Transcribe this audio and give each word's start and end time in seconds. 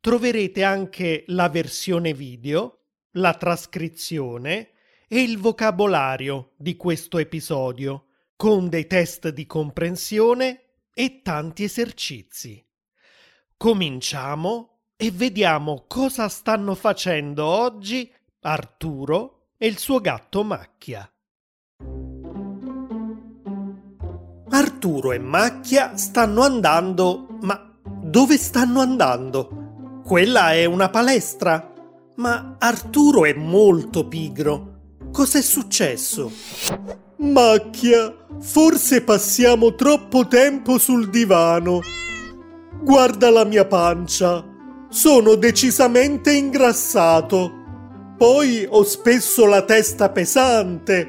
troverete 0.00 0.62
anche 0.62 1.24
la 1.28 1.48
versione 1.48 2.12
video, 2.14 2.84
la 3.12 3.34
trascrizione 3.34 4.70
e 5.08 5.22
il 5.22 5.38
vocabolario 5.38 6.52
di 6.56 6.76
questo 6.76 7.18
episodio, 7.18 8.06
con 8.36 8.68
dei 8.68 8.86
test 8.86 9.30
di 9.30 9.46
comprensione 9.46 10.62
e 10.94 11.22
tanti 11.22 11.64
esercizi. 11.64 12.64
Cominciamo 13.56 14.82
e 14.96 15.10
vediamo 15.10 15.84
cosa 15.88 16.28
stanno 16.28 16.74
facendo 16.74 17.44
oggi 17.44 18.12
Arturo 18.40 19.50
e 19.56 19.66
il 19.66 19.78
suo 19.78 20.00
gatto 20.00 20.44
Macchia. 20.44 21.10
Arturo 24.50 25.12
e 25.12 25.18
Macchia 25.18 25.96
stanno 25.96 26.42
andando, 26.42 27.26
ma 27.42 27.76
dove 27.82 28.38
stanno 28.38 28.80
andando? 28.80 29.57
Quella 30.08 30.54
è 30.54 30.64
una 30.64 30.88
palestra. 30.88 31.70
Ma 32.14 32.56
Arturo 32.58 33.26
è 33.26 33.34
molto 33.34 34.08
pigro. 34.08 34.76
Cos'è 35.12 35.42
successo? 35.42 36.32
Macchia, 37.18 38.14
forse 38.40 39.02
passiamo 39.02 39.74
troppo 39.74 40.26
tempo 40.26 40.78
sul 40.78 41.10
divano. 41.10 41.80
Guarda 42.80 43.28
la 43.28 43.44
mia 43.44 43.66
pancia. 43.66 44.42
Sono 44.88 45.34
decisamente 45.34 46.32
ingrassato. 46.32 47.52
Poi 48.16 48.66
ho 48.66 48.84
spesso 48.84 49.44
la 49.44 49.60
testa 49.60 50.08
pesante. 50.08 51.06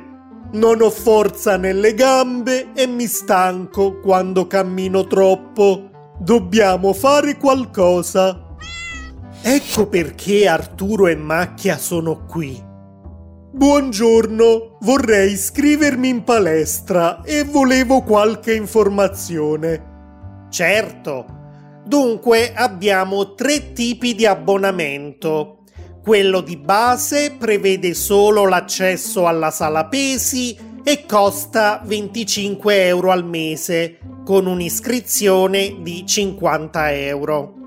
Non 0.51 0.81
ho 0.81 0.89
forza 0.89 1.55
nelle 1.55 1.93
gambe 1.93 2.73
e 2.73 2.85
mi 2.85 3.07
stanco 3.07 4.01
quando 4.01 4.45
cammino 4.45 5.07
troppo. 5.07 5.89
Dobbiamo 6.19 6.91
fare 6.91 7.37
qualcosa. 7.37 8.47
Ecco 9.41 9.87
perché 9.87 10.47
Arturo 10.47 11.07
e 11.07 11.15
Macchia 11.15 11.77
sono 11.77 12.25
qui. 12.25 12.61
Buongiorno, 13.51 14.77
vorrei 14.81 15.31
iscrivermi 15.31 16.09
in 16.09 16.23
palestra 16.25 17.21
e 17.23 17.45
volevo 17.45 18.01
qualche 18.01 18.53
informazione. 18.53 20.47
Certo. 20.49 21.25
Dunque 21.85 22.53
abbiamo 22.53 23.33
tre 23.33 23.71
tipi 23.71 24.13
di 24.13 24.25
abbonamento. 24.25 25.63
Quello 26.03 26.41
di 26.41 26.57
base 26.57 27.31
prevede 27.31 27.93
solo 27.93 28.45
l'accesso 28.45 29.25
alla 29.25 29.51
sala 29.51 29.85
pesi 29.87 30.57
e 30.83 31.05
costa 31.07 31.81
25 31.85 32.85
euro 32.87 33.11
al 33.11 33.23
mese, 33.23 33.99
con 34.25 34.47
un'iscrizione 34.47 35.77
di 35.81 36.05
50 36.05 36.91
euro. 36.91 37.58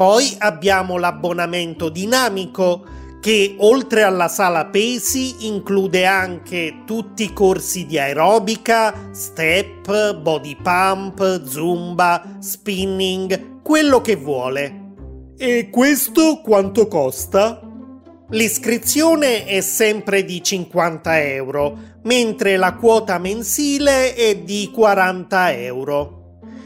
Poi 0.00 0.34
abbiamo 0.38 0.96
l'abbonamento 0.96 1.90
dinamico 1.90 2.86
che 3.20 3.56
oltre 3.58 4.02
alla 4.02 4.28
sala 4.28 4.64
pesi 4.64 5.46
include 5.46 6.06
anche 6.06 6.84
tutti 6.86 7.24
i 7.24 7.34
corsi 7.34 7.84
di 7.84 7.98
aerobica, 7.98 9.10
step, 9.10 10.14
body 10.14 10.56
pump, 10.56 11.44
zumba, 11.44 12.38
spinning, 12.38 13.60
quello 13.60 14.00
che 14.00 14.16
vuole. 14.16 15.34
E 15.36 15.68
questo 15.68 16.40
quanto 16.40 16.88
costa? 16.88 17.60
L'iscrizione 18.30 19.44
è 19.44 19.60
sempre 19.60 20.24
di 20.24 20.42
50 20.42 21.20
euro, 21.24 21.78
mentre 22.04 22.56
la 22.56 22.72
quota 22.72 23.18
mensile 23.18 24.14
è 24.14 24.34
di 24.34 24.70
40 24.72 25.52
euro. 25.52 26.19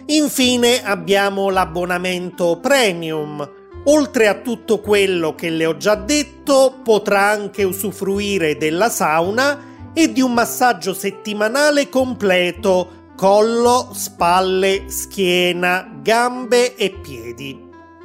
Infine 0.07 0.85
abbiamo 0.85 1.49
l'abbonamento 1.49 2.59
premium. 2.61 3.49
Oltre 3.87 4.29
a 4.29 4.35
tutto 4.35 4.81
quello 4.81 5.35
che 5.35 5.49
le 5.49 5.65
ho 5.65 5.77
già 5.79 5.95
detto, 5.95 6.81
potrà 6.83 7.31
anche 7.31 7.65
usufruire 7.65 8.57
della 8.57 8.91
sauna 8.91 9.93
e 9.95 10.13
di 10.13 10.21
un 10.21 10.35
massaggio 10.35 10.93
settimanale 10.93 11.89
completo, 11.89 13.13
collo, 13.17 13.91
spalle, 13.93 14.85
schiena, 14.89 15.89
gambe 16.03 16.77
e 16.77 16.91
piedi. 16.91 17.59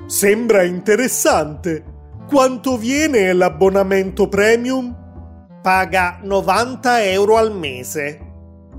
Sembra 0.05 0.63
interessante. 0.63 1.83
Quanto 2.27 2.77
viene 2.77 3.33
l'abbonamento 3.33 4.29
premium? 4.29 4.95
Paga 5.61 6.19
90 6.23 7.03
euro 7.03 7.35
al 7.35 7.53
mese. 7.53 8.27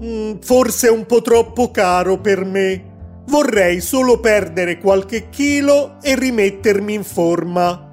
Mm, 0.02 0.38
forse 0.40 0.86
è 0.86 0.90
un 0.90 1.04
po' 1.04 1.20
troppo 1.20 1.70
caro 1.70 2.18
per 2.18 2.44
me. 2.44 2.89
Vorrei 3.26 3.80
solo 3.80 4.20
perdere 4.20 4.78
qualche 4.78 5.28
chilo 5.30 5.98
e 6.02 6.16
rimettermi 6.16 6.94
in 6.94 7.04
forma. 7.04 7.86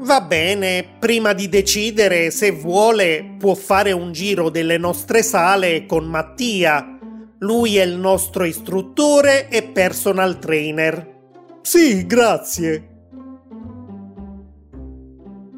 Va 0.00 0.22
bene, 0.22 0.96
prima 0.98 1.34
di 1.34 1.48
decidere 1.48 2.30
se 2.30 2.52
vuole 2.52 3.34
può 3.38 3.54
fare 3.54 3.92
un 3.92 4.12
giro 4.12 4.48
delle 4.48 4.78
nostre 4.78 5.22
sale 5.22 5.84
con 5.84 6.06
Mattia. 6.06 6.98
Lui 7.40 7.76
è 7.76 7.84
il 7.84 7.96
nostro 7.96 8.44
istruttore 8.44 9.48
e 9.48 9.62
personal 9.62 10.38
trainer. 10.38 11.18
Sì, 11.60 12.06
grazie. 12.06 12.88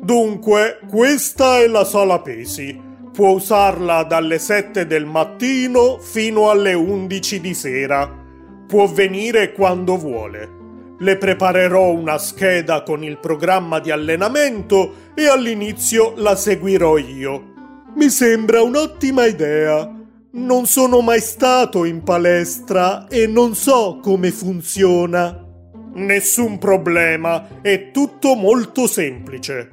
Dunque, 0.02 0.80
questa 0.88 1.58
è 1.58 1.68
la 1.68 1.84
sala 1.84 2.20
pesi. 2.20 2.76
Può 3.12 3.30
usarla 3.30 4.02
dalle 4.02 4.40
7 4.40 4.86
del 4.86 5.06
mattino 5.06 5.98
fino 5.98 6.50
alle 6.50 6.74
11 6.74 7.40
di 7.40 7.54
sera. 7.54 8.21
Può 8.66 8.86
venire 8.86 9.52
quando 9.52 9.96
vuole. 9.96 10.60
Le 10.98 11.16
preparerò 11.16 11.90
una 11.90 12.16
scheda 12.16 12.82
con 12.82 13.02
il 13.02 13.18
programma 13.18 13.80
di 13.80 13.90
allenamento 13.90 15.10
e 15.14 15.26
all'inizio 15.26 16.14
la 16.16 16.36
seguirò 16.36 16.96
io. 16.96 17.50
Mi 17.96 18.08
sembra 18.08 18.62
un'ottima 18.62 19.26
idea. 19.26 19.90
Non 20.34 20.66
sono 20.66 21.00
mai 21.00 21.20
stato 21.20 21.84
in 21.84 22.02
palestra 22.02 23.06
e 23.08 23.26
non 23.26 23.54
so 23.54 23.98
come 24.00 24.30
funziona. 24.30 25.44
Nessun 25.94 26.56
problema, 26.58 27.60
è 27.60 27.90
tutto 27.90 28.34
molto 28.34 28.86
semplice. 28.86 29.68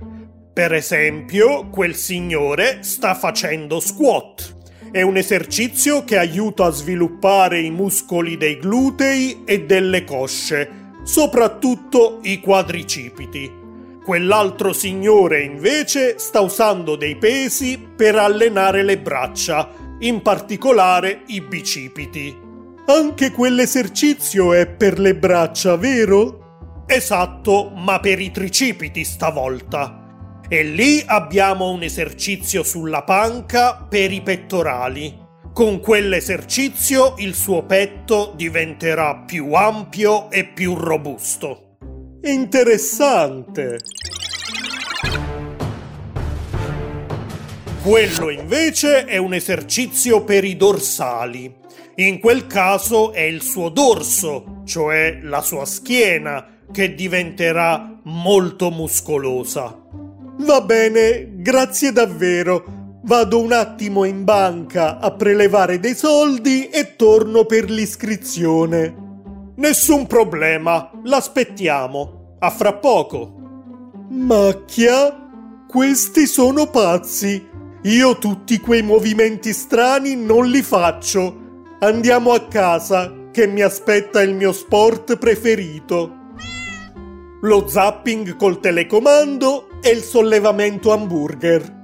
Per 0.52 0.74
esempio, 0.74 1.70
quel 1.70 1.96
signore 1.96 2.80
sta 2.82 3.14
facendo 3.16 3.80
squat. 3.80 4.58
È 4.92 5.04
un 5.04 5.18
esercizio 5.18 6.04
che 6.04 6.18
aiuta 6.18 6.66
a 6.66 6.72
sviluppare 6.72 7.60
i 7.60 7.70
muscoli 7.70 8.38
dei 8.38 8.58
glutei 8.58 9.44
e 9.46 9.66
delle 9.66 10.04
cosce, 10.04 10.94
soprattutto 11.04 12.18
i 12.24 12.40
quadricipiti. 12.40 13.52
Quell'altro 14.04 14.74
signore 14.74 15.44
invece 15.44 16.18
sta 16.18 16.40
usando 16.40 16.96
dei 16.96 17.18
pesi 17.18 17.78
per 17.78 18.16
allenare 18.16 18.82
le 18.82 18.98
braccia, 18.98 19.70
in 20.00 20.24
particolare 20.24 21.22
i 21.28 21.42
bicipiti. 21.42 22.36
Anche 22.88 23.32
quell'esercizio 23.32 24.54
è 24.54 24.66
per 24.66 24.98
le 24.98 25.16
braccia, 25.16 25.76
vero? 25.76 26.84
Esatto, 26.88 27.72
ma 27.76 28.00
per 28.00 28.20
i 28.20 28.32
tricipiti 28.32 29.04
stavolta. 29.04 30.09
E 30.52 30.64
lì 30.64 31.04
abbiamo 31.06 31.70
un 31.70 31.84
esercizio 31.84 32.64
sulla 32.64 33.04
panca 33.04 33.86
per 33.88 34.12
i 34.12 34.24
pettorali. 34.24 35.16
Con 35.54 35.80
quell'esercizio 35.80 37.14
il 37.20 37.36
suo 37.36 37.66
petto 37.66 38.34
diventerà 38.36 39.26
più 39.28 39.54
ampio 39.54 40.32
e 40.32 40.46
più 40.46 40.74
robusto. 40.74 41.78
Interessante. 42.24 43.78
Quello 47.84 48.32
invece 48.32 49.06
è 49.06 49.18
un 49.18 49.36
esercizio 49.36 50.24
per 50.24 50.44
i 50.44 50.58
dorsali. 50.58 51.58
In 51.98 52.20
quel 52.20 52.48
caso 52.48 53.14
è 53.14 53.22
il 53.22 53.44
suo 53.44 53.70
dorso, 53.70 54.64
cioè 54.66 55.20
la 55.22 55.42
sua 55.42 55.66
schiena, 55.66 56.64
che 56.72 56.96
diventerà 56.96 58.00
molto 58.06 58.72
muscolosa. 58.72 59.79
Va 60.40 60.62
bene, 60.62 61.32
grazie 61.36 61.92
davvero. 61.92 62.64
Vado 63.04 63.42
un 63.42 63.52
attimo 63.52 64.06
in 64.06 64.24
banca 64.24 64.98
a 65.00 65.12
prelevare 65.12 65.82
dei 65.82 65.96
soldi 65.96 66.70
e 66.70 66.96
torno 66.96 67.44
per 67.44 67.70
l'iscrizione. 67.70 69.08
Nessun 69.56 70.08
problema, 70.08 70.92
l'aspettiamo. 71.04 72.38
A 72.40 72.50
fra 72.52 72.74
poco. 72.74 73.34
Macchia? 74.10 75.30
Questi 75.68 76.26
sono 76.26 76.68
pazzi. 76.68 77.46
Io 77.84 78.18
tutti 78.18 78.60
quei 78.60 78.82
movimenti 78.82 79.52
strani 79.52 80.16
non 80.16 80.48
li 80.48 80.62
faccio. 80.62 81.66
Andiamo 81.80 82.32
a 82.32 82.48
casa, 82.48 83.14
che 83.32 83.46
mi 83.46 83.62
aspetta 83.62 84.22
il 84.22 84.36
mio 84.36 84.54
sport 84.54 85.18
preferito. 85.18 86.16
Lo 87.42 87.68
zapping 87.68 88.38
col 88.38 88.62
telecomando 88.62 89.69
e 89.82 89.92
il 89.92 90.02
sollevamento 90.02 90.92
hamburger. 90.92 91.78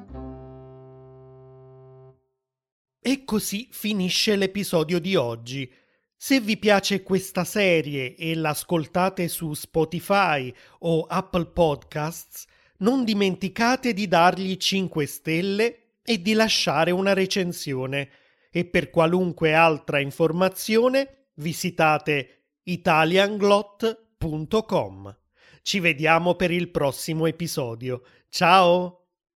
E 2.99 3.23
così 3.23 3.69
finisce 3.71 4.35
l'episodio 4.35 4.99
di 4.99 5.15
oggi. 5.15 5.71
Se 6.17 6.41
vi 6.41 6.57
piace 6.57 7.03
questa 7.03 7.45
serie 7.45 8.15
e 8.15 8.33
l'ascoltate 8.35 9.27
su 9.27 9.53
Spotify 9.53 10.51
o 10.79 11.03
Apple 11.03 11.45
Podcasts, 11.47 12.45
non 12.79 13.05
dimenticate 13.05 13.93
di 13.93 14.07
dargli 14.07 14.57
5 14.57 15.05
stelle 15.05 15.79
e 16.03 16.19
di 16.21 16.33
lasciare 16.33 16.91
una 16.91 17.13
recensione. 17.13 18.09
E 18.51 18.65
per 18.65 18.89
qualunque 18.89 19.53
altra 19.53 19.99
informazione 19.99 21.27
visitate 21.35 22.47
italianglot.com. 22.63 25.15
Ci 25.65 25.79
vediamo 25.79 26.35
per 26.35 26.51
il 26.51 26.69
prossimo 26.69 27.25
episodio. 27.25 28.03
Ciao! 28.29 29.04